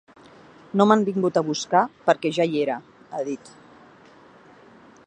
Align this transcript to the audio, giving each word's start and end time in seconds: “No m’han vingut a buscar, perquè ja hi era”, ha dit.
“No 0.79 0.87
m’han 0.91 1.03
vingut 1.09 1.37
a 1.37 1.43
buscar, 1.49 1.83
perquè 2.09 2.33
ja 2.39 2.49
hi 2.53 2.65
era”, 2.65 2.79
ha 3.11 3.23
dit. 3.31 3.55